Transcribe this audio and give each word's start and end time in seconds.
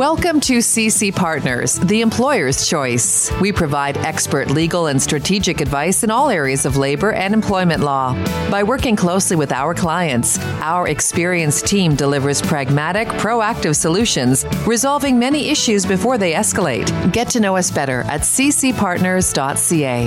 Welcome 0.00 0.40
to 0.40 0.60
CC 0.60 1.14
Partners, 1.14 1.74
the 1.74 2.00
employer's 2.00 2.66
choice. 2.66 3.30
We 3.38 3.52
provide 3.52 3.98
expert 3.98 4.48
legal 4.50 4.86
and 4.86 5.02
strategic 5.02 5.60
advice 5.60 6.02
in 6.02 6.10
all 6.10 6.30
areas 6.30 6.64
of 6.64 6.78
labor 6.78 7.12
and 7.12 7.34
employment 7.34 7.82
law. 7.82 8.14
By 8.50 8.62
working 8.62 8.96
closely 8.96 9.36
with 9.36 9.52
our 9.52 9.74
clients, 9.74 10.38
our 10.62 10.88
experienced 10.88 11.66
team 11.66 11.96
delivers 11.96 12.40
pragmatic, 12.40 13.08
proactive 13.08 13.76
solutions, 13.76 14.46
resolving 14.66 15.18
many 15.18 15.50
issues 15.50 15.84
before 15.84 16.16
they 16.16 16.32
escalate. 16.32 17.12
Get 17.12 17.28
to 17.32 17.40
know 17.40 17.58
us 17.58 17.70
better 17.70 18.00
at 18.04 18.22
ccpartners.ca. 18.22 20.06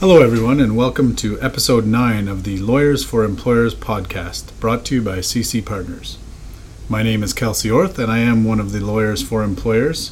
Hello, 0.00 0.20
everyone, 0.20 0.58
and 0.58 0.76
welcome 0.76 1.14
to 1.14 1.40
episode 1.40 1.86
9 1.86 2.26
of 2.26 2.42
the 2.42 2.58
Lawyers 2.58 3.04
for 3.04 3.22
Employers 3.22 3.76
podcast, 3.76 4.50
brought 4.58 4.84
to 4.86 4.96
you 4.96 5.02
by 5.02 5.18
CC 5.18 5.64
Partners. 5.64 6.18
My 6.90 7.04
name 7.04 7.22
is 7.22 7.32
Kelsey 7.32 7.70
Orth, 7.70 8.00
and 8.00 8.10
I 8.10 8.18
am 8.18 8.42
one 8.42 8.58
of 8.58 8.72
the 8.72 8.80
lawyers 8.80 9.22
for 9.22 9.44
employers 9.44 10.10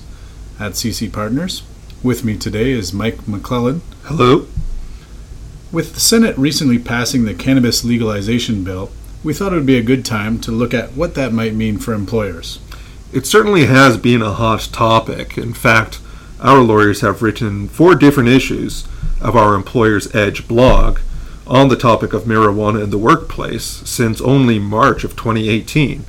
at 0.60 0.74
CC 0.74 1.12
Partners. 1.12 1.64
With 2.04 2.24
me 2.24 2.36
today 2.36 2.70
is 2.70 2.92
Mike 2.92 3.26
McClellan. 3.26 3.82
Hello. 4.04 4.46
With 5.72 5.94
the 5.94 6.00
Senate 6.00 6.38
recently 6.38 6.78
passing 6.78 7.24
the 7.24 7.34
cannabis 7.34 7.82
legalization 7.82 8.62
bill, 8.62 8.92
we 9.24 9.34
thought 9.34 9.52
it 9.52 9.56
would 9.56 9.66
be 9.66 9.76
a 9.76 9.82
good 9.82 10.04
time 10.04 10.38
to 10.38 10.52
look 10.52 10.72
at 10.72 10.92
what 10.92 11.16
that 11.16 11.32
might 11.32 11.52
mean 11.52 11.78
for 11.78 11.94
employers. 11.94 12.60
It 13.12 13.26
certainly 13.26 13.66
has 13.66 13.96
been 13.96 14.22
a 14.22 14.34
hot 14.34 14.68
topic. 14.72 15.36
In 15.36 15.54
fact, 15.54 15.98
our 16.38 16.60
lawyers 16.60 17.00
have 17.00 17.22
written 17.22 17.66
four 17.66 17.96
different 17.96 18.28
issues 18.28 18.86
of 19.20 19.34
our 19.34 19.56
Employer's 19.56 20.14
Edge 20.14 20.46
blog 20.46 21.00
on 21.44 21.70
the 21.70 21.76
topic 21.76 22.12
of 22.12 22.22
marijuana 22.22 22.84
in 22.84 22.90
the 22.90 22.98
workplace 22.98 23.64
since 23.64 24.20
only 24.20 24.60
March 24.60 25.02
of 25.02 25.16
2018. 25.16 26.04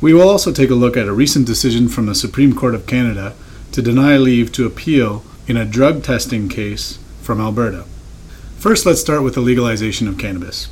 We 0.00 0.14
will 0.14 0.28
also 0.28 0.52
take 0.52 0.70
a 0.70 0.76
look 0.76 0.96
at 0.96 1.08
a 1.08 1.12
recent 1.12 1.48
decision 1.48 1.88
from 1.88 2.06
the 2.06 2.14
Supreme 2.14 2.54
Court 2.54 2.76
of 2.76 2.86
Canada 2.86 3.34
to 3.76 3.82
deny 3.82 4.16
leave 4.16 4.50
to 4.50 4.64
appeal 4.64 5.22
in 5.46 5.54
a 5.54 5.66
drug 5.66 6.02
testing 6.02 6.48
case 6.48 6.98
from 7.20 7.38
Alberta. 7.38 7.84
First, 8.56 8.86
let's 8.86 9.02
start 9.02 9.22
with 9.22 9.34
the 9.34 9.42
legalization 9.42 10.08
of 10.08 10.16
cannabis. 10.16 10.70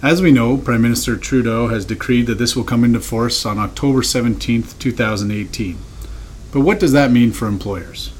As 0.00 0.22
we 0.22 0.30
know, 0.30 0.56
Prime 0.56 0.80
Minister 0.80 1.16
Trudeau 1.16 1.66
has 1.66 1.84
decreed 1.84 2.28
that 2.28 2.38
this 2.38 2.54
will 2.54 2.62
come 2.62 2.84
into 2.84 3.00
force 3.00 3.44
on 3.44 3.58
October 3.58 4.00
17, 4.00 4.62
2018. 4.78 5.76
But 6.52 6.60
what 6.60 6.78
does 6.78 6.92
that 6.92 7.10
mean 7.10 7.32
for 7.32 7.48
employers? 7.48 8.12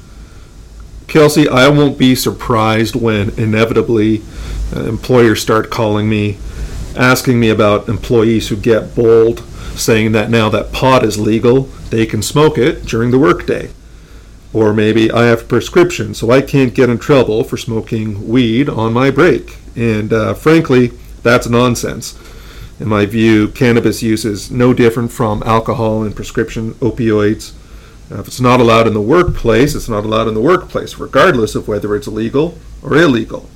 Kelsey, 1.07 1.47
I 1.47 1.69
won't 1.69 1.97
be 1.97 2.13
surprised 2.13 2.97
when 2.97 3.29
inevitably 3.39 4.23
uh, 4.75 4.81
employers 4.81 5.41
start 5.41 5.69
calling 5.69 6.09
me, 6.09 6.37
asking 6.97 7.39
me 7.39 7.49
about 7.49 7.87
employees 7.87 8.49
who 8.49 8.57
get 8.57 8.93
bold, 8.93 9.39
saying 9.77 10.11
that 10.11 10.29
now 10.29 10.49
that 10.49 10.73
pot 10.73 11.05
is 11.05 11.17
legal, 11.17 11.61
they 11.91 12.05
can 12.05 12.21
smoke 12.21 12.57
it 12.57 12.83
during 12.85 13.11
the 13.11 13.19
workday. 13.19 13.71
Or 14.53 14.73
maybe 14.73 15.11
I 15.11 15.25
have 15.25 15.41
a 15.41 15.45
prescription, 15.45 16.13
so 16.13 16.31
I 16.31 16.41
can't 16.41 16.73
get 16.73 16.89
in 16.89 16.99
trouble 16.99 17.43
for 17.43 17.57
smoking 17.57 18.27
weed 18.27 18.69
on 18.69 18.93
my 18.93 19.11
break. 19.11 19.57
And 19.75 20.13
uh, 20.13 20.33
frankly, 20.33 20.93
that's 21.21 21.47
nonsense. 21.47 22.17
In 22.79 22.87
my 22.87 23.05
view, 23.05 23.49
cannabis 23.49 24.01
use 24.01 24.23
is 24.23 24.49
no 24.49 24.73
different 24.73 25.11
from 25.11 25.43
alcohol 25.43 26.03
and 26.03 26.15
prescription 26.15 26.75
opioids. 26.75 27.53
Uh, 28.09 28.19
if 28.19 28.27
it's 28.27 28.39
not 28.39 28.61
allowed 28.61 28.87
in 28.87 28.93
the 28.93 29.01
workplace, 29.01 29.75
it's 29.75 29.89
not 29.89 30.05
allowed 30.05 30.27
in 30.27 30.33
the 30.33 30.41
workplace, 30.41 30.97
regardless 30.97 31.55
of 31.55 31.67
whether 31.67 31.95
it's 31.95 32.07
legal 32.07 32.57
or 32.81 32.95
illegal. 32.95 33.49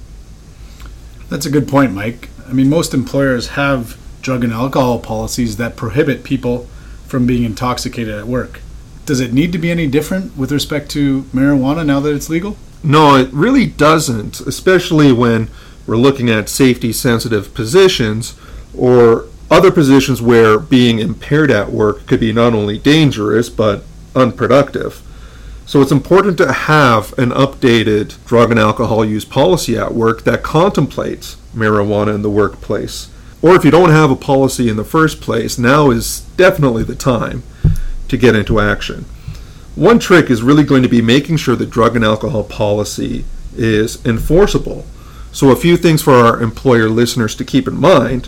That's 1.30 1.46
a 1.46 1.52
good 1.52 1.68
point, 1.68 1.94
Mike. 1.94 2.30
I 2.48 2.54
mean, 2.54 2.70
most 2.70 2.94
employers 2.94 3.50
have 3.50 3.98
drug 4.22 4.44
and 4.44 4.52
alcohol 4.52 5.00
policies 5.00 5.56
that 5.56 5.78
prohibit 5.78 6.24
people 6.24 6.68
from 7.08 7.26
being 7.26 7.44
intoxicated 7.44 8.14
at 8.14 8.28
work 8.28 8.60
does 9.12 9.20
it 9.20 9.34
need 9.34 9.52
to 9.52 9.58
be 9.58 9.70
any 9.70 9.88
different 9.88 10.38
with 10.38 10.54
respect 10.54 10.90
to 10.90 11.24
marijuana 11.34 11.86
now 11.86 12.00
that 12.00 12.16
it's 12.16 12.30
legal? 12.30 12.56
No, 12.82 13.18
it 13.18 13.28
really 13.34 13.66
doesn't, 13.66 14.40
especially 14.40 15.12
when 15.12 15.50
we're 15.86 15.98
looking 15.98 16.30
at 16.30 16.48
safety 16.48 16.94
sensitive 16.94 17.54
positions 17.54 18.40
or 18.74 19.26
other 19.50 19.70
positions 19.70 20.22
where 20.22 20.58
being 20.58 21.00
impaired 21.00 21.52
at 21.52 21.74
work 21.74 22.06
could 22.08 22.22
be 22.22 22.32
not 22.32 22.54
only 22.54 22.78
dangerous 22.78 23.50
but 23.50 23.84
unproductive. 24.16 25.02
So 25.66 25.82
it's 25.82 25.92
important 25.92 26.38
to 26.38 26.54
have 26.54 27.12
an 27.20 27.32
updated 27.32 28.16
drug 28.26 28.50
and 28.50 28.58
alcohol 28.62 29.04
use 29.04 29.26
policy 29.26 29.78
at 29.78 29.94
work 29.94 30.24
that 30.24 30.42
contemplates 30.42 31.36
marijuana 31.54 32.16
in 32.16 32.22
the 32.22 32.30
workplace. 32.30 33.10
Or 33.42 33.56
if 33.58 33.66
you 33.66 33.72
don't 33.72 33.90
have 33.90 34.10
a 34.10 34.16
policy 34.16 34.70
in 34.70 34.78
the 34.78 34.86
first 34.86 35.20
place, 35.20 35.58
now 35.58 35.92
is 35.92 36.22
definitely 36.38 36.86
the 36.86 36.96
time 36.96 37.44
to 38.12 38.18
get 38.18 38.36
into 38.36 38.60
action. 38.60 39.06
One 39.76 39.98
trick 39.98 40.30
is 40.30 40.44
really 40.44 40.64
going 40.64 40.84
to 40.84 40.90
be 40.90 41.02
making 41.02 41.38
sure 41.38 41.56
the 41.56 41.66
drug 41.66 41.96
and 41.96 42.04
alcohol 42.04 42.44
policy 42.44 43.24
is 43.56 44.06
enforceable. 44.06 44.86
So, 45.32 45.50
a 45.50 45.56
few 45.56 45.78
things 45.78 46.02
for 46.02 46.14
our 46.14 46.42
employer 46.42 46.90
listeners 46.90 47.36
to 47.36 47.46
keep 47.46 47.68
in 47.68 47.80
mind 47.80 48.28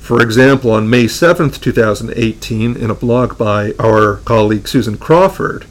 For 0.00 0.20
example, 0.20 0.72
on 0.72 0.90
May 0.90 1.06
7, 1.06 1.50
2018, 1.50 2.76
in 2.76 2.90
a 2.90 2.94
blog 2.94 3.38
by 3.38 3.72
our 3.78 4.16
colleague 4.18 4.68
Susan 4.68 4.98
Crawford, 4.98 5.66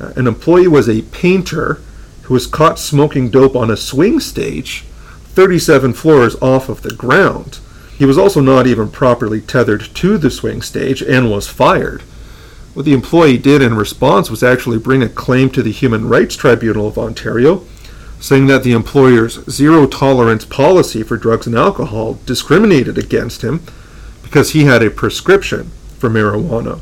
uh, 0.00 0.12
an 0.16 0.26
employee 0.26 0.68
was 0.68 0.88
a 0.88 1.02
painter 1.02 1.80
who 2.22 2.34
was 2.34 2.46
caught 2.46 2.78
smoking 2.78 3.30
dope 3.30 3.56
on 3.56 3.70
a 3.70 3.76
swing 3.76 4.20
stage 4.20 4.84
37 5.34 5.94
floors 5.94 6.36
off 6.42 6.68
of 6.68 6.82
the 6.82 6.94
ground. 6.94 7.60
He 7.96 8.04
was 8.04 8.18
also 8.18 8.40
not 8.40 8.66
even 8.66 8.90
properly 8.90 9.40
tethered 9.40 9.82
to 9.94 10.18
the 10.18 10.30
swing 10.30 10.60
stage 10.60 11.00
and 11.00 11.30
was 11.30 11.48
fired. 11.48 12.02
What 12.74 12.86
the 12.86 12.94
employee 12.94 13.36
did 13.36 13.60
in 13.60 13.74
response 13.74 14.30
was 14.30 14.42
actually 14.42 14.78
bring 14.78 15.02
a 15.02 15.08
claim 15.08 15.50
to 15.50 15.62
the 15.62 15.72
Human 15.72 16.08
Rights 16.08 16.36
Tribunal 16.36 16.88
of 16.88 16.96
Ontario, 16.96 17.64
saying 18.18 18.46
that 18.46 18.62
the 18.62 18.72
employer's 18.72 19.44
zero 19.50 19.86
tolerance 19.86 20.46
policy 20.46 21.02
for 21.02 21.18
drugs 21.18 21.46
and 21.46 21.54
alcohol 21.56 22.18
discriminated 22.24 22.96
against 22.96 23.42
him 23.42 23.62
because 24.22 24.52
he 24.52 24.64
had 24.64 24.82
a 24.82 24.90
prescription 24.90 25.70
for 25.98 26.08
marijuana. 26.08 26.80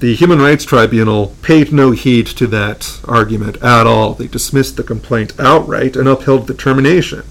The 0.00 0.16
Human 0.16 0.40
Rights 0.40 0.64
Tribunal 0.64 1.36
paid 1.42 1.72
no 1.72 1.92
heed 1.92 2.26
to 2.26 2.48
that 2.48 3.00
argument 3.04 3.62
at 3.62 3.86
all. 3.86 4.14
They 4.14 4.26
dismissed 4.26 4.76
the 4.76 4.82
complaint 4.82 5.38
outright 5.38 5.94
and 5.94 6.08
upheld 6.08 6.48
the 6.48 6.54
termination. 6.54 7.22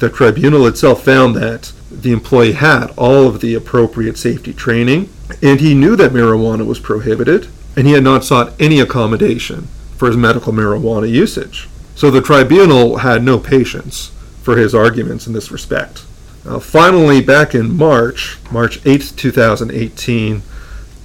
The 0.00 0.08
tribunal 0.08 0.66
itself 0.66 1.04
found 1.04 1.36
that 1.36 1.72
the 1.90 2.12
employee 2.12 2.52
had 2.52 2.86
all 2.96 3.26
of 3.26 3.42
the 3.42 3.54
appropriate 3.54 4.16
safety 4.16 4.54
training, 4.54 5.10
and 5.42 5.60
he 5.60 5.74
knew 5.74 5.94
that 5.94 6.12
marijuana 6.12 6.64
was 6.64 6.78
prohibited, 6.78 7.48
and 7.76 7.86
he 7.86 7.92
had 7.92 8.02
not 8.02 8.24
sought 8.24 8.54
any 8.58 8.80
accommodation 8.80 9.68
for 9.98 10.06
his 10.06 10.16
medical 10.16 10.54
marijuana 10.54 11.06
usage. 11.06 11.68
So 11.94 12.10
the 12.10 12.22
tribunal 12.22 12.98
had 12.98 13.22
no 13.22 13.38
patience 13.38 14.10
for 14.42 14.56
his 14.56 14.74
arguments 14.74 15.26
in 15.26 15.34
this 15.34 15.50
respect. 15.50 16.06
Uh, 16.46 16.58
finally, 16.58 17.20
back 17.20 17.54
in 17.54 17.76
March, 17.76 18.38
March 18.50 18.80
8, 18.86 19.12
2018, 19.18 20.42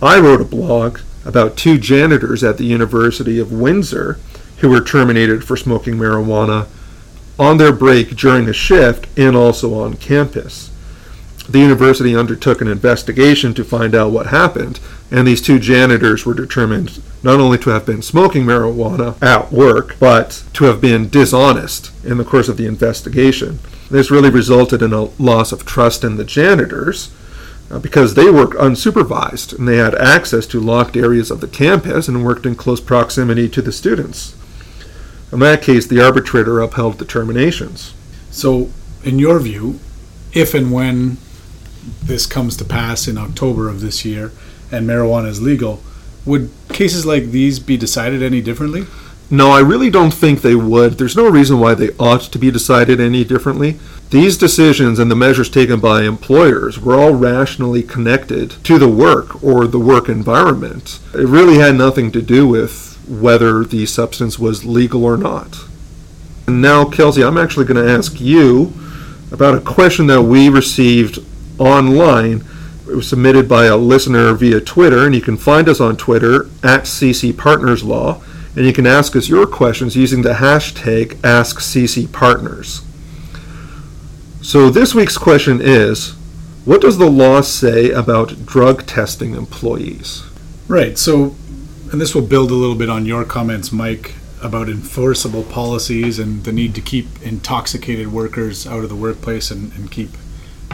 I 0.01 0.19
wrote 0.21 0.39
a 0.39 0.45
blog 0.45 0.99
about 1.25 1.57
two 1.57 1.77
janitors 1.77 2.45
at 2.45 2.57
the 2.57 2.63
University 2.63 3.39
of 3.39 3.51
Windsor 3.51 4.19
who 4.59 4.69
were 4.69 4.79
terminated 4.79 5.43
for 5.43 5.57
smoking 5.57 5.95
marijuana 5.95 6.67
on 7.37 7.57
their 7.57 7.73
break 7.73 8.15
during 8.15 8.47
a 8.47 8.53
shift 8.53 9.07
and 9.17 9.35
also 9.35 9.73
on 9.73 9.95
campus. 9.95 10.71
The 11.47 11.59
university 11.59 12.15
undertook 12.15 12.61
an 12.61 12.67
investigation 12.67 13.53
to 13.53 13.63
find 13.63 13.93
out 13.93 14.11
what 14.11 14.27
happened, 14.27 14.79
and 15.11 15.27
these 15.27 15.41
two 15.41 15.59
janitors 15.59 16.25
were 16.25 16.33
determined 16.33 17.01
not 17.21 17.39
only 17.39 17.59
to 17.59 17.69
have 17.69 17.85
been 17.85 18.01
smoking 18.01 18.45
marijuana 18.45 19.21
at 19.21 19.51
work, 19.51 19.95
but 19.99 20.43
to 20.53 20.65
have 20.65 20.81
been 20.81 21.09
dishonest 21.09 21.91
in 22.03 22.17
the 22.17 22.23
course 22.23 22.49
of 22.49 22.57
the 22.57 22.65
investigation. 22.65 23.59
This 23.91 24.09
really 24.09 24.31
resulted 24.31 24.81
in 24.81 24.93
a 24.93 25.09
loss 25.21 25.51
of 25.51 25.65
trust 25.65 26.03
in 26.03 26.17
the 26.17 26.23
janitors 26.23 27.13
uh, 27.69 27.77
because 27.77 28.13
they 28.13 28.31
worked 28.31 28.55
unsupervised 28.55 29.57
and 29.57 29.67
they 29.67 29.77
had 29.77 29.95
access 29.95 30.47
to 30.47 30.59
locked 30.59 30.97
areas 30.97 31.29
of 31.29 31.41
the 31.41 31.47
campus 31.47 32.07
and 32.07 32.25
worked 32.25 32.45
in 32.45 32.55
close 32.55 32.81
proximity 32.81 33.47
to 33.49 33.61
the 33.61 33.71
students. 33.71 34.35
In 35.31 35.39
that 35.39 35.61
case, 35.61 35.87
the 35.87 36.03
arbitrator 36.03 36.59
upheld 36.59 36.97
the 36.99 37.05
terminations. 37.05 37.93
So, 38.31 38.69
in 39.03 39.19
your 39.19 39.39
view, 39.39 39.79
if 40.33 40.53
and 40.53 40.71
when 40.71 41.17
this 42.03 42.25
comes 42.25 42.57
to 42.57 42.65
pass 42.65 43.07
in 43.07 43.17
October 43.17 43.69
of 43.69 43.81
this 43.81 44.05
year 44.05 44.31
and 44.71 44.87
marijuana 44.87 45.27
is 45.27 45.41
legal, 45.41 45.81
would 46.25 46.49
cases 46.69 47.05
like 47.05 47.25
these 47.25 47.59
be 47.59 47.77
decided 47.77 48.23
any 48.23 48.41
differently? 48.41 48.85
No, 49.29 49.51
I 49.51 49.59
really 49.59 49.89
don't 49.89 50.13
think 50.13 50.41
they 50.41 50.55
would. 50.55 50.93
There's 50.93 51.15
no 51.15 51.29
reason 51.29 51.59
why 51.59 51.73
they 51.73 51.89
ought 51.97 52.21
to 52.21 52.37
be 52.37 52.51
decided 52.51 52.99
any 52.99 53.23
differently. 53.23 53.79
These 54.11 54.37
decisions 54.37 54.99
and 54.99 55.09
the 55.09 55.15
measures 55.15 55.49
taken 55.49 55.79
by 55.79 56.03
employers 56.03 56.79
were 56.79 56.95
all 56.95 57.13
rationally 57.13 57.81
connected 57.81 58.51
to 58.65 58.77
the 58.77 58.87
work 58.87 59.43
or 59.43 59.65
the 59.65 59.79
work 59.79 60.09
environment. 60.09 60.99
It 61.13 61.27
really 61.27 61.55
had 61.55 61.75
nothing 61.75 62.11
to 62.11 62.21
do 62.21 62.47
with 62.47 62.94
whether 63.07 63.63
the 63.63 63.85
substance 63.85 64.39
was 64.39 64.65
legal 64.65 65.03
or 65.03 65.17
not. 65.17 65.57
And 66.47 66.61
now, 66.61 66.85
Kelsey, 66.85 67.23
I'm 67.23 67.37
actually 67.37 67.65
going 67.65 67.83
to 67.83 67.91
ask 67.91 68.19
you 68.21 68.73
about 69.31 69.55
a 69.55 69.61
question 69.61 70.07
that 70.07 70.21
we 70.21 70.49
received 70.49 71.19
online. 71.59 72.43
It 72.87 72.95
was 72.95 73.07
submitted 73.07 73.49
by 73.49 73.65
a 73.65 73.77
listener 73.77 74.33
via 74.33 74.61
Twitter, 74.61 75.05
and 75.05 75.15
you 75.15 75.21
can 75.21 75.37
find 75.37 75.67
us 75.67 75.79
on 75.79 75.97
Twitter 75.97 76.45
at 76.63 76.83
CC 76.83 77.35
Partners 77.35 77.83
Law, 77.83 78.21
and 78.55 78.65
you 78.65 78.73
can 78.73 78.85
ask 78.85 79.15
us 79.15 79.27
your 79.27 79.47
questions 79.47 79.95
using 79.95 80.21
the 80.21 80.33
hashtag 80.33 81.15
AskCCPartners. 81.15 82.83
So 84.43 84.69
this 84.69 84.93
week's 84.93 85.17
question 85.17 85.59
is, 85.61 86.11
what 86.65 86.81
does 86.81 86.97
the 86.97 87.09
law 87.09 87.41
say 87.41 87.89
about 87.89 88.45
drug 88.45 88.85
testing 88.85 89.33
employees? 89.33 90.23
Right. 90.67 90.97
So, 90.97 91.35
and 91.95 92.01
this 92.01 92.13
will 92.13 92.21
build 92.21 92.51
a 92.51 92.55
little 92.55 92.75
bit 92.75 92.89
on 92.89 93.05
your 93.05 93.23
comments, 93.23 93.71
Mike, 93.71 94.15
about 94.43 94.67
enforceable 94.67 95.43
policies 95.43 96.19
and 96.19 96.43
the 96.43 96.51
need 96.51 96.75
to 96.75 96.81
keep 96.81 97.05
intoxicated 97.21 98.11
workers 98.11 98.67
out 98.67 98.83
of 98.83 98.89
the 98.89 98.95
workplace 98.97 99.49
and, 99.49 99.71
and 99.71 99.89
keep 99.89 100.09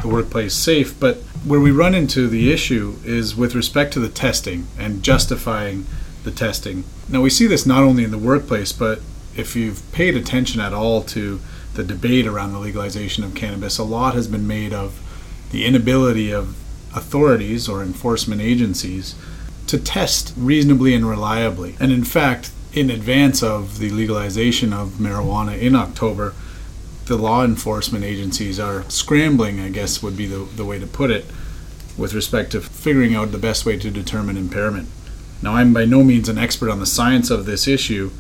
the 0.02 0.08
workplace 0.08 0.56
safe. 0.56 1.00
But 1.00 1.18
where 1.46 1.60
we 1.60 1.70
run 1.70 1.94
into 1.94 2.28
the 2.28 2.52
issue 2.52 2.96
is 3.06 3.36
with 3.36 3.54
respect 3.54 3.94
to 3.94 4.00
the 4.00 4.10
testing 4.10 4.66
and 4.80 5.04
justifying 5.04 5.86
the 6.24 6.32
testing. 6.32 6.86
Now, 7.08 7.22
we 7.22 7.30
see 7.30 7.46
this 7.46 7.68
not 7.68 7.84
only 7.84 8.04
in 8.04 8.10
the 8.10 8.18
workplace, 8.18 8.72
but 8.72 9.00
if 9.38 9.56
you've 9.56 9.84
paid 9.92 10.18
attention 10.18 10.60
at 10.60 10.74
all 10.74 11.04
to 11.04 11.40
the 11.76 11.84
debate 11.84 12.26
around 12.26 12.54
the 12.54 12.58
legalization 12.58 13.24
of 13.24 13.36
cannabis, 13.36 13.78
a 13.78 13.84
lot 13.84 14.16
has 14.16 14.28
been 14.28 14.48
made 14.48 14.74
of 14.74 15.00
the 15.52 15.66
inability 15.66 16.32
of 16.32 16.58
authorities 16.96 17.70
or 17.70 17.84
enforcement 17.84 18.42
agencies 18.42 19.14
to 19.72 19.80
test 19.80 20.34
reasonably 20.36 20.94
and 20.94 21.08
reliably. 21.08 21.78
And 21.80 21.94
in 21.94 22.04
fact, 22.04 22.52
in 22.74 22.90
advance 22.90 23.42
of 23.42 23.80
the 23.80 23.90
legalization 23.90 24.74
of 24.74 25.00
marijuana 25.00 25.58
in 25.58 25.78
October, 25.78 26.34
the 27.06 27.16
law 27.16 27.46
enforcement 27.46 28.04
agencies 28.04 28.60
are 28.60 28.84
scrambling, 28.90 29.62
I 29.62 29.70
guess 29.70 30.04
would 30.04 30.18
be 30.18 30.26
the, 30.26 30.40
the 30.58 30.66
way 30.66 30.78
to 30.78 30.86
put 30.86 31.10
it, 31.10 31.24
with 31.98 32.14
respect 32.14 32.52
to 32.52 32.60
figuring 32.60 33.16
out 33.16 33.32
the 33.32 33.38
best 33.38 33.66
way 33.66 33.80
to 33.80 33.90
determine 33.90 34.36
impairment. 34.36 34.90
Now, 35.42 35.56
I'm 35.56 35.74
by 35.74 35.86
no 35.86 36.04
means 36.04 36.28
an 36.28 36.38
expert 36.38 36.70
on 36.70 36.82
the 36.82 36.86
science 36.86 37.32
of 37.32 37.46
this 37.46 37.66
issue, 37.66 38.12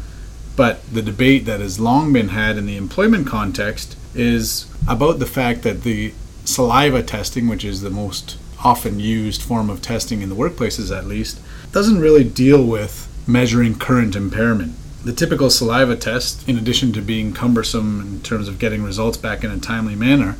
but 0.55 0.81
the 0.89 1.01
debate 1.01 1.43
that 1.47 1.59
has 1.59 1.81
long 1.81 2.13
been 2.13 2.29
had 2.29 2.57
in 2.57 2.65
the 2.65 2.77
employment 2.77 3.27
context 3.27 3.97
is 4.15 4.73
about 4.87 5.19
the 5.19 5.25
fact 5.25 5.63
that 5.63 5.83
the 5.83 6.13
saliva 6.45 7.03
testing, 7.03 7.49
which 7.49 7.65
is 7.65 7.81
the 7.81 7.89
most 7.89 8.37
often 8.63 8.99
used 8.99 9.41
form 9.41 9.69
of 9.69 9.81
testing 9.81 10.21
in 10.21 10.29
the 10.29 10.35
workplaces 10.35 10.95
at 10.95 11.05
least, 11.05 11.39
doesn't 11.71 11.99
really 11.99 12.23
deal 12.23 12.63
with 12.65 13.07
measuring 13.27 13.75
current 13.75 14.15
impairment. 14.15 14.73
The 15.03 15.13
typical 15.13 15.49
saliva 15.49 15.95
test, 15.95 16.47
in 16.47 16.57
addition 16.57 16.93
to 16.93 17.01
being 17.01 17.33
cumbersome 17.33 18.01
in 18.01 18.21
terms 18.21 18.47
of 18.47 18.59
getting 18.59 18.83
results 18.83 19.17
back 19.17 19.43
in 19.43 19.51
a 19.51 19.59
timely 19.59 19.95
manner, 19.95 20.35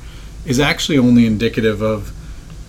is 0.46 0.60
actually 0.60 0.98
only 0.98 1.26
indicative 1.26 1.82
of 1.82 2.12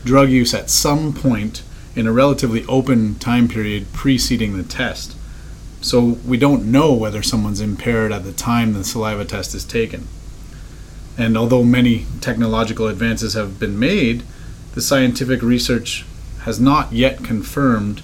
drug 0.05 0.31
use 0.31 0.55
at 0.55 0.71
some 0.71 1.13
point 1.13 1.63
in 1.95 2.07
a 2.07 2.13
relatively 2.13 2.65
open 2.67 3.17
time 3.17 3.49
period 3.49 3.93
preceding 3.93 4.57
the 4.57 4.63
test. 4.63 5.17
So 5.81 6.19
we 6.27 6.37
don't 6.37 6.71
know 6.71 6.93
whether 6.93 7.23
someone's 7.23 7.61
impaired 7.61 8.13
at 8.13 8.25
the 8.25 8.33
time 8.33 8.73
the 8.73 8.85
saliva 8.85 9.25
test 9.25 9.55
is 9.55 9.65
taken. 9.65 10.07
And 11.19 11.37
although 11.37 11.65
many 11.65 12.07
technological 12.21 12.87
advances 12.87 13.35
have 13.35 13.59
been 13.59 13.79
made, 13.79 14.23
the 14.75 14.81
scientific 14.81 15.43
research 15.43 16.05
has 16.43 16.61
not 16.61 16.93
yet 16.93 17.23
confirmed 17.25 18.03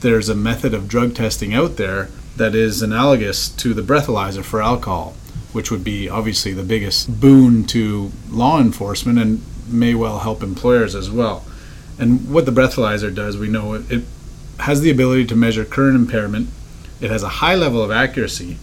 there's 0.00 0.28
a 0.28 0.34
method 0.34 0.74
of 0.74 0.88
drug 0.88 1.14
testing 1.14 1.54
out 1.54 1.76
there 1.76 2.08
that 2.36 2.54
is 2.54 2.82
analogous 2.82 3.48
to 3.48 3.74
the 3.74 3.82
breathalyzer 3.82 4.44
for 4.44 4.62
alcohol, 4.62 5.14
which 5.52 5.70
would 5.70 5.84
be 5.84 6.08
obviously 6.08 6.52
the 6.52 6.62
biggest 6.62 7.20
boon 7.20 7.64
to 7.64 8.10
law 8.28 8.60
enforcement 8.60 9.18
and 9.18 9.42
may 9.68 9.94
well 9.94 10.18
help 10.18 10.42
employers 10.42 10.94
as 10.94 11.10
well. 11.10 11.44
And 11.98 12.30
what 12.30 12.44
the 12.44 12.52
breathalyzer 12.52 13.14
does, 13.14 13.38
we 13.38 13.48
know 13.48 13.74
it, 13.74 14.04
has 14.60 14.80
the 14.80 14.90
ability 14.90 15.26
to 15.26 15.36
measure 15.36 15.64
current 15.64 15.96
impairment 15.96 16.48
it 17.00 17.10
has 17.10 17.22
a 17.22 17.28
high 17.28 17.54
level 17.54 17.82
of 17.82 17.90
accuracy 17.90 18.56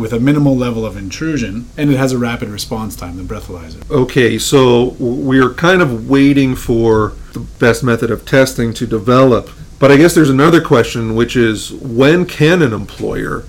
with 0.00 0.12
a 0.12 0.20
minimal 0.20 0.56
level 0.56 0.84
of 0.84 0.96
intrusion, 0.96 1.68
and 1.76 1.90
it 1.90 1.96
has 1.96 2.12
a 2.12 2.18
rapid 2.18 2.48
response 2.48 2.96
time, 2.96 3.16
the 3.16 3.22
breathalyzer. 3.22 3.88
Okay, 3.90 4.38
so 4.38 4.96
we're 4.98 5.54
kind 5.54 5.82
of 5.82 6.08
waiting 6.08 6.56
for 6.56 7.14
the 7.32 7.40
best 7.40 7.84
method 7.84 8.10
of 8.10 8.24
testing 8.24 8.72
to 8.74 8.86
develop. 8.86 9.50
But 9.78 9.90
I 9.90 9.96
guess 9.96 10.14
there's 10.14 10.30
another 10.30 10.60
question, 10.60 11.14
which 11.14 11.36
is 11.36 11.72
when 11.72 12.26
can 12.26 12.62
an 12.62 12.72
employer 12.72 13.44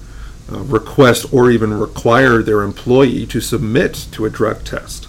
uh, 0.52 0.60
request 0.60 1.34
or 1.34 1.50
even 1.52 1.74
require 1.74 2.42
their 2.42 2.62
employee 2.62 3.26
to 3.28 3.42
submit 3.42 4.08
to 4.12 4.26
a 4.26 4.30
drug 4.30 4.64
test? 4.64 5.08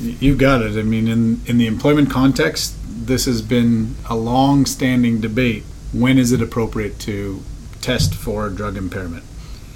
You 0.00 0.34
got 0.34 0.62
it. 0.62 0.78
I 0.78 0.82
mean, 0.82 1.06
in, 1.06 1.42
in 1.46 1.58
the 1.58 1.66
employment 1.66 2.10
context, 2.10 2.74
this 2.84 3.26
has 3.26 3.42
been 3.42 3.96
a 4.08 4.16
long 4.16 4.66
standing 4.66 5.20
debate. 5.20 5.64
When 5.92 6.18
is 6.18 6.32
it 6.32 6.40
appropriate 6.40 6.98
to 7.00 7.42
test 7.82 8.14
for 8.14 8.48
drug 8.48 8.76
impairment. 8.76 9.24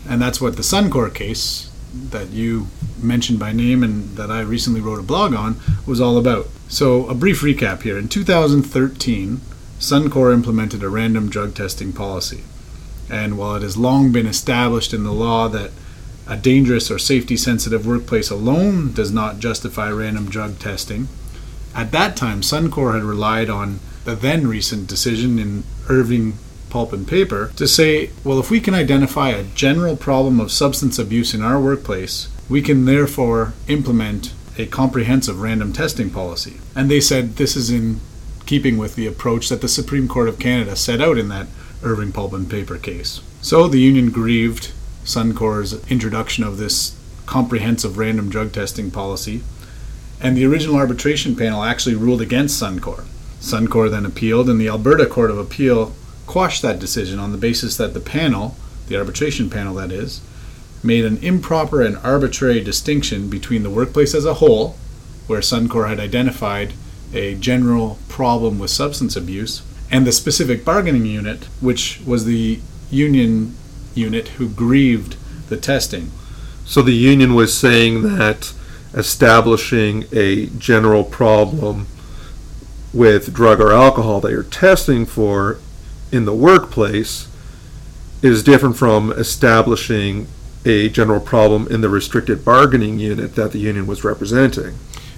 And 0.08 0.20
that's 0.22 0.40
what 0.40 0.56
the 0.56 0.62
Suncor 0.62 1.12
case 1.12 1.70
that 2.10 2.30
you 2.30 2.68
mentioned 2.98 3.38
by 3.38 3.52
name 3.52 3.82
and 3.82 4.16
that 4.16 4.30
I 4.30 4.40
recently 4.40 4.80
wrote 4.80 4.98
a 4.98 5.02
blog 5.02 5.34
on 5.34 5.56
was 5.86 6.00
all 6.00 6.18
about. 6.18 6.48
So, 6.68 7.06
a 7.06 7.14
brief 7.14 7.40
recap 7.40 7.82
here. 7.82 7.98
In 7.98 8.08
2013, 8.08 9.40
Suncor 9.78 10.32
implemented 10.32 10.82
a 10.82 10.88
random 10.88 11.28
drug 11.28 11.54
testing 11.54 11.92
policy. 11.92 12.42
And 13.10 13.38
while 13.38 13.56
it 13.56 13.62
has 13.62 13.76
long 13.76 14.10
been 14.10 14.26
established 14.26 14.92
in 14.92 15.04
the 15.04 15.12
law 15.12 15.48
that 15.48 15.70
a 16.26 16.36
dangerous 16.36 16.90
or 16.90 16.98
safety 16.98 17.36
sensitive 17.36 17.86
workplace 17.86 18.30
alone 18.30 18.92
does 18.92 19.12
not 19.12 19.38
justify 19.38 19.90
random 19.90 20.28
drug 20.28 20.58
testing, 20.58 21.08
At 21.74 21.92
that 21.92 22.16
time, 22.16 22.40
Suncor 22.40 22.94
had 22.94 23.02
relied 23.02 23.50
on 23.50 23.80
the 24.04 24.16
then 24.16 24.46
recent 24.46 24.88
decision 24.88 25.38
in 25.38 25.62
Irving 25.88 26.38
Pulp 26.70 26.92
and 26.92 27.06
Paper 27.06 27.52
to 27.56 27.66
say, 27.66 28.10
well, 28.24 28.38
if 28.38 28.50
we 28.50 28.60
can 28.60 28.74
identify 28.74 29.30
a 29.30 29.44
general 29.44 29.96
problem 29.96 30.40
of 30.40 30.52
substance 30.52 30.98
abuse 30.98 31.34
in 31.34 31.42
our 31.42 31.60
workplace, 31.60 32.28
we 32.48 32.62
can 32.62 32.84
therefore 32.84 33.54
implement 33.68 34.32
a 34.58 34.66
comprehensive 34.66 35.40
random 35.40 35.72
testing 35.72 36.10
policy. 36.10 36.58
And 36.74 36.90
they 36.90 37.00
said 37.00 37.36
this 37.36 37.56
is 37.56 37.70
in 37.70 38.00
keeping 38.46 38.78
with 38.78 38.94
the 38.94 39.06
approach 39.06 39.48
that 39.48 39.60
the 39.60 39.68
Supreme 39.68 40.08
Court 40.08 40.28
of 40.28 40.38
Canada 40.38 40.76
set 40.76 41.00
out 41.00 41.18
in 41.18 41.28
that 41.28 41.48
Irving 41.82 42.12
Pulp 42.12 42.32
and 42.32 42.48
Paper 42.48 42.78
case. 42.78 43.20
So 43.42 43.68
the 43.68 43.80
union 43.80 44.10
grieved 44.10 44.72
Suncor's 45.04 45.84
introduction 45.90 46.44
of 46.44 46.58
this 46.58 46.98
comprehensive 47.26 47.98
random 47.98 48.30
drug 48.30 48.52
testing 48.52 48.90
policy, 48.90 49.42
and 50.20 50.36
the 50.36 50.46
original 50.46 50.76
arbitration 50.76 51.36
panel 51.36 51.62
actually 51.62 51.94
ruled 51.94 52.22
against 52.22 52.60
Suncor. 52.60 53.04
Suncor 53.40 53.90
then 53.90 54.06
appealed, 54.06 54.48
and 54.48 54.60
the 54.60 54.68
Alberta 54.68 55.06
Court 55.06 55.30
of 55.30 55.38
Appeal 55.38 55.94
quashed 56.26 56.62
that 56.62 56.78
decision 56.78 57.18
on 57.18 57.32
the 57.32 57.38
basis 57.38 57.76
that 57.76 57.94
the 57.94 58.00
panel, 58.00 58.56
the 58.88 58.96
arbitration 58.96 59.48
panel 59.50 59.74
that 59.74 59.92
is, 59.92 60.20
made 60.82 61.04
an 61.04 61.18
improper 61.18 61.82
and 61.82 61.96
arbitrary 61.98 62.60
distinction 62.60 63.28
between 63.28 63.62
the 63.62 63.70
workplace 63.70 64.14
as 64.14 64.24
a 64.24 64.34
whole, 64.34 64.76
where 65.26 65.40
Suncor 65.40 65.88
had 65.88 65.98
identified 65.98 66.72
a 67.12 67.34
general 67.34 67.98
problem 68.08 68.58
with 68.58 68.70
substance 68.70 69.16
abuse, 69.16 69.62
and 69.90 70.06
the 70.06 70.12
specific 70.12 70.64
bargaining 70.64 71.06
unit, 71.06 71.44
which 71.60 72.00
was 72.04 72.24
the 72.24 72.60
union 72.90 73.56
unit 73.94 74.28
who 74.28 74.48
grieved 74.48 75.16
the 75.48 75.56
testing. 75.56 76.10
So 76.64 76.82
the 76.82 76.92
union 76.92 77.34
was 77.34 77.56
saying 77.56 78.02
that 78.02 78.52
establishing 78.94 80.06
a 80.12 80.46
general 80.46 81.04
problem 81.04 81.86
with 82.92 83.32
drug 83.32 83.60
or 83.60 83.72
alcohol 83.72 84.20
that 84.20 84.32
you're 84.32 84.42
testing 84.42 85.06
for 85.06 85.58
in 86.12 86.24
the 86.24 86.34
workplace 86.34 87.28
is 88.22 88.42
different 88.42 88.76
from 88.76 89.12
establishing 89.12 90.26
a 90.64 90.88
general 90.88 91.20
problem 91.20 91.66
in 91.68 91.80
the 91.80 91.88
restricted 91.88 92.44
bargaining 92.44 92.98
unit 92.98 93.34
that 93.36 93.52
the 93.52 93.58
union 93.58 93.86
was 93.86 94.02
representing. 94.02 94.76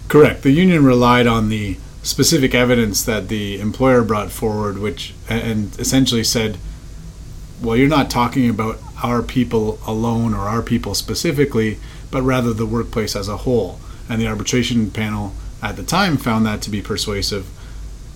Correct. 0.09 0.43
The 0.43 0.51
union 0.51 0.85
relied 0.85 1.27
on 1.27 1.49
the 1.49 1.77
specific 2.03 2.55
evidence 2.55 3.03
that 3.05 3.29
the 3.29 3.61
employer 3.61 4.03
brought 4.03 4.31
forward, 4.31 4.79
which 4.79 5.15
and 5.29 5.79
essentially 5.79 6.25
said, 6.25 6.59
well, 7.63 7.77
you're 7.77 7.89
not 7.89 8.11
talking 8.11 8.49
about 8.49 8.79
our 9.03 9.23
people 9.23 9.79
alone 9.87 10.35
or 10.35 10.41
our 10.41 10.63
people 10.63 10.95
specifically, 10.95 11.79
but 12.11 12.23
rather 12.23 12.53
the 12.53 12.67
workplace 12.67 13.17
as 13.17 13.29
a 13.29 13.39
whole. 13.39 13.81
And 14.09 14.21
the 14.21 14.27
arbitration 14.27 14.91
panel 14.91 15.35
at 15.63 15.77
the 15.77 15.83
time 15.83 16.17
found 16.17 16.47
that 16.47 16.63
to 16.63 16.71
be 16.71 16.81
persuasive, 16.81 17.47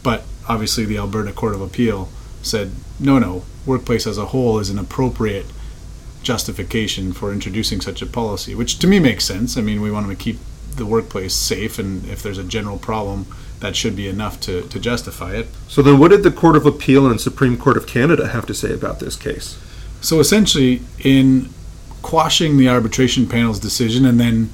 but 0.03 0.25
obviously 0.49 0.85
the 0.85 0.99
Alberta 0.99 1.33
Court 1.33 1.55
of 1.55 1.61
Appeal 1.61 2.09
said, 2.43 2.73
no, 3.01 3.19
no, 3.19 3.45
workplace 3.67 4.07
as 4.07 4.19
a 4.19 4.27
whole 4.27 4.59
is 4.59 4.71
an 4.71 4.79
appropriate 4.79 5.47
justification 6.23 7.13
for 7.13 7.33
introducing 7.33 7.81
such 7.81 8.03
a 8.03 8.07
policy, 8.07 8.55
which 8.55 8.79
to 8.79 8.87
me 8.87 9.01
makes 9.01 9.25
sense. 9.25 9.57
I 9.57 9.61
mean, 9.61 9.81
we 9.81 9.91
want 9.91 10.09
to 10.09 10.15
keep 10.15 10.39
the 10.77 10.87
workplace 10.87 11.35
safe, 11.35 11.79
and 11.79 12.05
if 12.07 12.23
there's 12.23 12.39
a 12.39 12.45
general 12.45 12.79
problem, 12.79 13.27
that 13.61 13.77
should 13.77 13.95
be 13.95 14.09
enough 14.09 14.41
to, 14.41 14.63
to 14.69 14.81
justify 14.81 15.35
it. 15.35 15.49
So 15.69 15.83
then, 15.83 15.99
what 15.99 16.11
did 16.11 16.23
the 16.23 16.31
Court 16.31 16.57
of 16.57 16.67
Appeal 16.67 17.07
and 17.07 17.21
Supreme 17.21 17.57
Court 17.57 17.77
of 17.77 17.87
Canada 17.87 18.29
have 18.29 18.47
to 18.47 18.55
say 18.55 18.73
about 18.73 18.99
this 18.99 19.17
case? 19.17 19.59
So 20.01 20.19
essentially, 20.19 20.83
in 20.99 21.51
quashing 22.03 22.57
the 22.59 22.69
arbitration 22.69 23.29
panel's 23.29 23.61
decision 23.61 24.05
and 24.05 24.19
then 24.19 24.51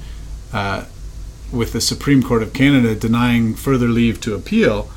uh, 0.53 0.85
with 1.51 1.73
the 1.73 1.81
Supreme 1.81 2.21
Court 2.21 2.43
of 2.43 2.53
Canada 2.53 2.93
denying 2.93 3.55
further 3.55 3.87
leave 3.87 4.21
to 4.21 4.35
appeal, 4.35 4.89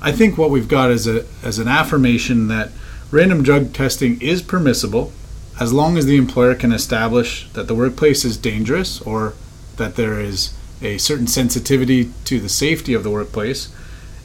I 0.00 0.12
think 0.12 0.38
what 0.38 0.50
we've 0.50 0.68
got 0.68 0.90
is 0.90 1.06
a 1.06 1.26
as 1.42 1.58
an 1.58 1.68
affirmation 1.68 2.48
that 2.48 2.70
random 3.10 3.42
drug 3.42 3.72
testing 3.72 4.20
is 4.20 4.42
permissible 4.42 5.12
as 5.60 5.72
long 5.72 5.98
as 5.98 6.06
the 6.06 6.16
employer 6.16 6.54
can 6.54 6.72
establish 6.72 7.48
that 7.54 7.66
the 7.66 7.74
workplace 7.74 8.24
is 8.24 8.36
dangerous 8.36 9.00
or 9.00 9.34
that 9.76 9.96
there 9.96 10.20
is 10.20 10.54
a 10.80 10.98
certain 10.98 11.26
sensitivity 11.26 12.12
to 12.24 12.38
the 12.38 12.48
safety 12.48 12.94
of 12.94 13.02
the 13.02 13.10
workplace 13.10 13.68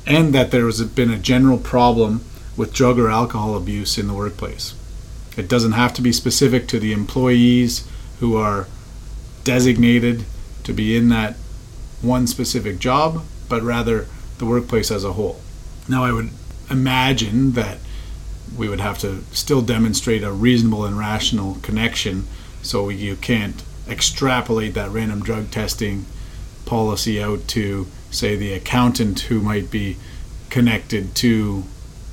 and 0.06 0.34
that 0.36 0.52
there 0.52 0.66
has 0.66 0.82
been 0.84 1.10
a 1.10 1.18
general 1.18 1.58
problem 1.58 2.24
with 2.56 2.74
drug 2.74 3.00
or 3.00 3.10
alcohol 3.10 3.56
abuse 3.56 3.98
in 3.98 4.08
the 4.08 4.14
workplace. 4.14 4.76
It 5.36 5.48
doesn't 5.48 5.72
have 5.72 5.94
to 5.96 6.04
be 6.04 6.12
specific 6.12 6.68
to 6.68 6.80
the 6.80 6.94
employees 6.94 7.88
who 8.20 8.38
are 8.38 8.68
designated 9.44 10.26
to 10.64 10.74
be 10.74 10.96
in 10.96 11.10
that 11.10 11.36
one 12.02 12.28
specific 12.28 12.78
job, 12.78 13.24
but 13.50 13.64
rather 13.64 14.08
the 14.38 14.46
workplace 14.46 14.92
as 14.92 15.04
a 15.04 15.14
whole. 15.14 15.40
Now, 15.88 16.04
I 16.04 16.12
would 16.12 16.30
imagine 16.70 17.52
that 17.54 17.78
we 18.56 18.70
would 18.70 18.80
have 18.80 19.00
to 19.00 19.24
still 19.32 19.62
demonstrate 19.62 20.24
a 20.24 20.32
reasonable 20.32 20.86
and 20.86 20.98
rational 20.98 21.58
connection, 21.62 22.28
so 22.62 22.90
you 22.90 23.16
can't 23.16 23.64
extrapolate 23.90 24.74
that 24.76 24.92
random 24.92 25.22
drug 25.22 25.52
testing 25.52 26.06
policy 26.66 27.22
out 27.22 27.48
to, 27.50 27.88
say, 28.12 28.36
the 28.36 28.54
accountant 28.54 29.22
who 29.22 29.42
might 29.42 29.70
be 29.70 29.98
connected 30.50 31.16
to 31.16 31.64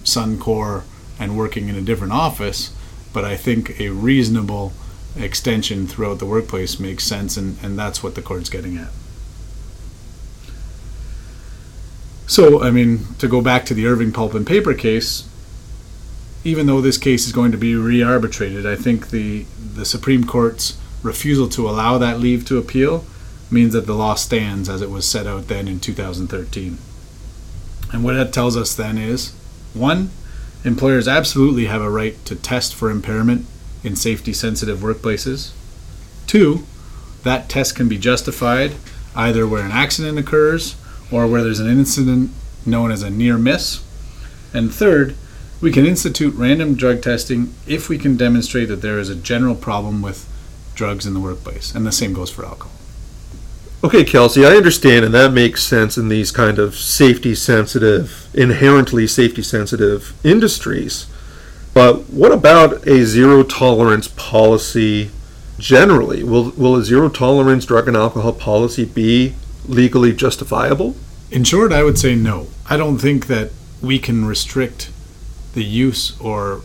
Suncor 0.03 0.83
and 1.19 1.37
working 1.37 1.69
in 1.69 1.77
a 1.77 1.83
different 1.83 2.13
office. 2.13 2.75
But 3.13 3.25
I 3.25 3.37
think 3.37 3.79
a 3.79 3.91
reasonable 3.91 4.73
extension 5.17 5.87
throughout 5.87 6.19
the 6.19 6.27
workplace 6.27 6.81
makes 6.81 7.05
sense, 7.05 7.37
and, 7.37 7.59
and 7.63 7.79
that's 7.79 8.03
what 8.03 8.15
the 8.15 8.23
court's 8.23 8.49
getting 8.49 8.77
at. 8.77 8.89
So, 12.31 12.63
I 12.63 12.71
mean, 12.71 13.07
to 13.19 13.27
go 13.27 13.41
back 13.41 13.65
to 13.67 13.75
the 13.75 13.89
Irving 13.89 14.13
Pulp 14.13 14.35
and 14.35 14.47
Paper 14.47 14.73
case, 14.73 15.29
even 16.45 16.67
though 16.67 16.81
this 16.81 16.97
case 16.97 17.27
is 17.27 17.33
going 17.33 17.51
to 17.51 17.59
be 17.59 17.75
re-arbitrated, 17.75 18.65
I 18.65 18.77
think 18.77 19.11
the 19.11 19.47
the 19.75 19.85
Supreme 19.85 20.23
Court's 20.23 20.79
refusal 21.03 21.49
to 21.49 21.69
allow 21.69 21.99
that 21.99 22.21
leave 22.21 22.45
to 22.45 22.57
appeal 22.57 23.05
means 23.51 23.73
that 23.73 23.87
the 23.87 23.97
law 23.97 24.15
stands 24.15 24.69
as 24.69 24.81
it 24.81 24.91
was 24.91 25.09
set 25.09 25.27
out 25.27 25.49
then 25.49 25.67
in 25.67 25.81
2013. 25.81 26.79
And 27.93 28.05
what 28.05 28.15
that 28.15 28.33
tells 28.33 28.57
us 28.57 28.77
then 28.77 28.97
is 28.97 29.33
one, 29.75 30.11
employers 30.63 31.09
absolutely 31.09 31.65
have 31.65 31.83
a 31.83 31.91
right 31.91 32.25
to 32.27 32.37
test 32.37 32.77
for 32.77 32.93
impairment 32.93 33.45
in 33.83 33.97
safety 33.97 34.33
sensitive 34.33 34.79
workplaces. 34.79 35.51
Two, 36.29 36.65
that 37.25 37.49
test 37.49 37.75
can 37.75 37.89
be 37.89 37.99
justified 37.99 38.75
either 39.17 39.49
where 39.49 39.65
an 39.65 39.73
accident 39.73 40.17
occurs 40.17 40.77
or 41.11 41.27
where 41.27 41.43
there's 41.43 41.61
an 41.61 41.69
incident 41.69 42.31
known 42.67 42.91
as 42.91 43.03
a 43.03 43.11
near 43.11 43.39
miss. 43.39 43.83
And 44.53 44.73
third, 44.73 45.17
we 45.61 45.71
can 45.71 45.87
institute 45.87 46.35
random 46.35 46.75
drug 46.75 47.03
testing 47.03 47.53
if 47.67 47.89
we 47.89 47.99
can 47.99 48.17
demonstrate 48.17 48.69
that 48.69 48.83
there 48.83 48.99
is 48.99 49.09
a 49.09 49.15
general 49.15 49.55
problem 49.55 50.03
with 50.03 50.27
drugs 50.75 51.07
in 51.07 51.15
the 51.15 51.21
workplace. 51.21 51.75
And 51.75 51.87
the 51.87 51.93
same 51.93 52.13
goes 52.13 52.31
for 52.31 52.45
alcohol. 52.45 52.73
Okay, 53.83 54.05
Kelsey, 54.05 54.45
I 54.45 54.57
understand, 54.57 55.07
and 55.07 55.15
that 55.15 55.33
makes 55.33 55.63
sense 55.63 55.97
in 55.97 56.09
these 56.09 56.31
kind 56.31 56.59
of 56.59 56.75
safety 56.77 57.35
sensitive, 57.35 58.29
inherently 58.35 59.07
safety 59.07 59.43
sensitive 59.43 60.13
industries. 60.23 61.07
But 61.73 62.11
what 62.11 62.31
about 62.31 62.87
a 62.87 63.07
zero 63.07 63.43
tolerance 63.43 64.09
policy 64.09 65.11
generally? 65.59 66.23
Will, 66.23 66.51
will 66.51 66.77
a 66.77 66.85
zero 66.85 67.09
tolerance 67.09 67.65
drug 67.65 67.89
and 67.89 67.97
alcohol 67.97 68.35
policy 68.35 68.85
be 68.85 69.35
legally 69.67 70.13
justifiable? 70.13 70.97
In 71.31 71.45
short, 71.45 71.73
I 71.73 71.83
would 71.83 71.99
say 71.99 72.15
no. 72.15 72.49
I 72.69 72.77
don't 72.77 72.99
think 72.99 73.27
that 73.27 73.51
we 73.81 73.99
can 73.99 74.25
restrict 74.25 74.91
the 75.55 75.65
use 75.65 76.19
or 76.21 76.63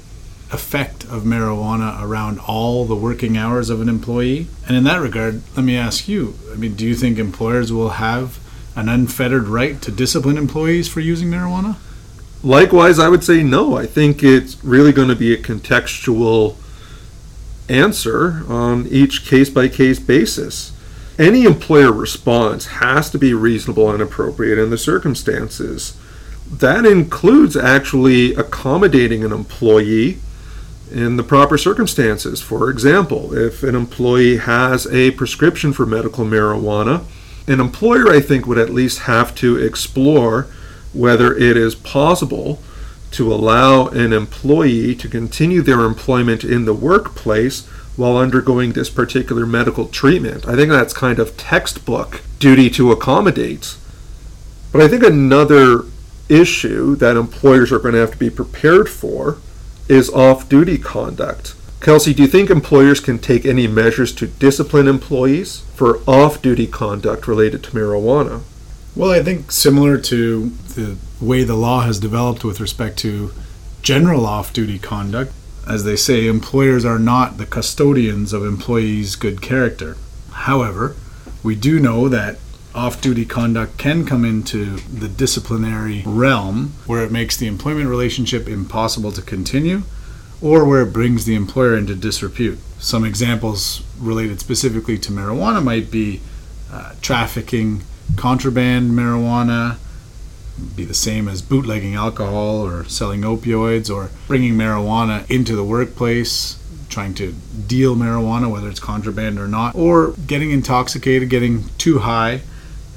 effect 0.51 1.03
of 1.05 1.23
marijuana 1.23 2.01
around 2.01 2.39
all 2.39 2.85
the 2.85 2.95
working 2.95 3.37
hours 3.37 3.69
of 3.69 3.81
an 3.81 3.89
employee. 3.89 4.47
And 4.67 4.77
in 4.77 4.83
that 4.85 5.01
regard, 5.01 5.41
let 5.55 5.65
me 5.65 5.75
ask 5.75 6.07
you 6.07 6.35
I 6.51 6.55
mean, 6.55 6.75
do 6.75 6.85
you 6.85 6.95
think 6.95 7.17
employers 7.17 7.71
will 7.71 7.89
have 7.89 8.39
an 8.75 8.89
unfettered 8.89 9.47
right 9.47 9.81
to 9.81 9.91
discipline 9.91 10.37
employees 10.37 10.87
for 10.87 10.99
using 10.99 11.29
marijuana? 11.29 11.77
Likewise, 12.43 12.99
I 12.99 13.09
would 13.09 13.23
say 13.23 13.41
no. 13.41 13.75
I 13.75 13.85
think 13.85 14.21
it's 14.23 14.63
really 14.63 14.91
going 14.91 15.07
to 15.07 15.15
be 15.15 15.33
a 15.33 15.37
contextual 15.37 16.55
answer 17.67 18.43
on 18.47 18.85
each 18.87 19.25
case 19.25 19.49
by 19.49 19.67
case 19.67 19.99
basis. 19.99 20.71
Any 21.17 21.43
employer 21.43 21.93
response 21.93 22.65
has 22.65 23.09
to 23.11 23.17
be 23.17 23.33
reasonable 23.33 23.89
and 23.89 24.01
appropriate 24.01 24.61
in 24.61 24.69
the 24.69 24.77
circumstances. 24.77 25.95
That 26.51 26.85
includes 26.85 27.55
actually 27.55 28.35
accommodating 28.35 29.23
an 29.23 29.31
employee 29.31 30.19
in 30.91 31.15
the 31.15 31.23
proper 31.23 31.57
circumstances. 31.57 32.41
For 32.41 32.69
example, 32.69 33.33
if 33.33 33.63
an 33.63 33.75
employee 33.75 34.37
has 34.37 34.87
a 34.87 35.11
prescription 35.11 35.71
for 35.71 35.85
medical 35.85 36.25
marijuana, 36.25 37.03
an 37.47 37.59
employer, 37.59 38.09
I 38.09 38.19
think, 38.19 38.45
would 38.45 38.57
at 38.57 38.69
least 38.69 38.99
have 38.99 39.33
to 39.35 39.57
explore 39.57 40.47
whether 40.93 41.33
it 41.33 41.55
is 41.55 41.75
possible 41.75 42.61
to 43.11 43.33
allow 43.33 43.87
an 43.87 44.11
employee 44.11 44.95
to 44.95 45.07
continue 45.07 45.61
their 45.61 45.81
employment 45.81 46.43
in 46.43 46.65
the 46.65 46.73
workplace 46.73 47.67
while 47.95 48.17
undergoing 48.17 48.73
this 48.73 48.89
particular 48.89 49.45
medical 49.45 49.87
treatment. 49.87 50.47
I 50.47 50.55
think 50.55 50.69
that's 50.69 50.93
kind 50.93 51.19
of 51.19 51.37
textbook 51.37 52.21
duty 52.39 52.69
to 52.71 52.91
accommodate. 52.91 53.77
But 54.71 54.81
I 54.81 54.87
think 54.87 55.03
another 55.03 55.83
issue 56.27 56.95
that 56.97 57.15
employers 57.15 57.71
are 57.71 57.79
going 57.79 57.93
to 57.93 57.99
have 57.99 58.11
to 58.11 58.17
be 58.17 58.29
prepared 58.29 58.89
for 58.89 59.37
is 59.87 60.09
off 60.09 60.49
duty 60.49 60.77
conduct. 60.77 61.55
Kelsey, 61.79 62.13
do 62.13 62.23
you 62.23 62.27
think 62.27 62.49
employers 62.49 62.99
can 62.99 63.19
take 63.19 63.45
any 63.45 63.67
measures 63.67 64.11
to 64.15 64.27
discipline 64.27 64.87
employees 64.87 65.59
for 65.75 65.99
off 66.07 66.41
duty 66.41 66.65
conduct 66.65 67.27
related 67.27 67.63
to 67.63 67.71
marijuana? 67.71 68.41
Well, 68.95 69.11
I 69.11 69.21
think 69.21 69.51
similar 69.51 69.97
to 69.99 70.49
the 70.49 70.97
way 71.21 71.43
the 71.43 71.55
law 71.55 71.81
has 71.81 71.99
developed 71.99 72.43
with 72.43 72.59
respect 72.59 72.97
to 72.99 73.31
general 73.81 74.25
off 74.25 74.51
duty 74.51 74.79
conduct, 74.79 75.31
as 75.67 75.83
they 75.83 75.95
say, 75.95 76.27
employers 76.27 76.85
are 76.85 76.99
not 76.99 77.37
the 77.37 77.45
custodians 77.45 78.33
of 78.33 78.45
employees' 78.45 79.15
good 79.15 79.41
character. 79.41 79.97
However, 80.31 80.95
we 81.43 81.55
do 81.55 81.79
know 81.79 82.09
that 82.09 82.37
off 82.73 83.01
duty 83.01 83.25
conduct 83.25 83.77
can 83.77 84.05
come 84.05 84.25
into 84.25 84.77
the 84.77 85.07
disciplinary 85.07 86.03
realm 86.05 86.73
where 86.85 87.03
it 87.03 87.11
makes 87.11 87.37
the 87.37 87.47
employment 87.47 87.87
relationship 87.87 88.49
impossible 88.49 89.11
to 89.13 89.21
continue 89.21 89.83
or 90.41 90.65
where 90.65 90.81
it 90.81 90.91
brings 90.91 91.25
the 91.25 91.35
employer 91.35 91.77
into 91.77 91.95
disrepute. 91.95 92.59
Some 92.79 93.05
examples 93.05 93.81
related 93.97 94.41
specifically 94.41 94.97
to 94.99 95.11
marijuana 95.11 95.63
might 95.63 95.89
be 95.89 96.21
uh, 96.71 96.93
trafficking 97.01 97.83
contraband 98.17 98.91
marijuana, 98.91 99.77
be 100.75 100.85
the 100.85 100.93
same 100.93 101.27
as 101.27 101.41
bootlegging 101.41 101.95
alcohol 101.95 102.65
or 102.65 102.85
selling 102.85 103.21
opioids 103.21 103.93
or 103.93 104.09
bringing 104.27 104.53
marijuana 104.53 105.29
into 105.29 105.55
the 105.55 105.63
workplace, 105.63 106.57
trying 106.89 107.13
to 107.15 107.33
deal 107.67 107.95
marijuana, 107.95 108.49
whether 108.49 108.69
it's 108.69 108.79
contraband 108.79 109.39
or 109.39 109.47
not, 109.47 109.75
or 109.75 110.13
getting 110.27 110.51
intoxicated, 110.51 111.29
getting 111.29 111.65
too 111.77 111.99
high, 111.99 112.41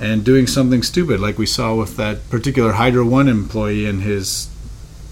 and 0.01 0.25
doing 0.25 0.47
something 0.47 0.83
stupid, 0.83 1.19
like 1.19 1.39
we 1.39 1.47
saw 1.47 1.75
with 1.75 1.97
that 1.97 2.31
particular 2.31 2.73
Hydro 2.73 3.05
One 3.05 3.29
employee 3.29 3.87
and 3.87 4.03
his 4.03 4.49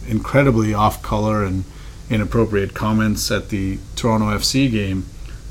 incredibly 0.06 0.72
off 0.72 1.02
color 1.02 1.44
and 1.44 1.64
inappropriate 2.08 2.74
comments 2.74 3.30
at 3.32 3.48
the 3.48 3.78
Toronto 3.96 4.26
FC 4.26 4.70
game 4.70 5.06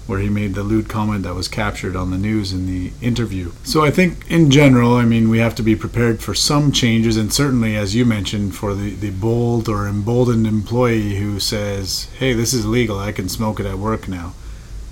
where 0.07 0.19
he 0.19 0.29
made 0.29 0.53
the 0.53 0.63
lewd 0.63 0.87
comment 0.87 1.23
that 1.23 1.33
was 1.33 1.47
captured 1.47 1.95
on 1.95 2.11
the 2.11 2.17
news 2.17 2.53
in 2.53 2.67
the 2.67 2.91
interview. 3.01 3.51
So 3.63 3.83
I 3.83 3.89
think 3.89 4.29
in 4.29 4.51
general, 4.51 4.93
I 4.93 5.05
mean, 5.05 5.29
we 5.29 5.39
have 5.39 5.55
to 5.55 5.63
be 5.63 5.75
prepared 5.75 6.21
for 6.21 6.35
some 6.35 6.71
changes, 6.71 7.17
and 7.17 7.33
certainly, 7.33 7.75
as 7.75 7.95
you 7.95 8.05
mentioned, 8.05 8.55
for 8.55 8.75
the, 8.75 8.91
the 8.91 9.09
bold 9.09 9.67
or 9.67 9.87
emboldened 9.87 10.45
employee 10.45 11.15
who 11.15 11.39
says, 11.39 12.07
hey, 12.19 12.33
this 12.33 12.53
is 12.53 12.65
legal, 12.65 12.99
I 12.99 13.11
can 13.11 13.29
smoke 13.29 13.59
it 13.59 13.65
at 13.65 13.79
work 13.79 14.07
now. 14.07 14.33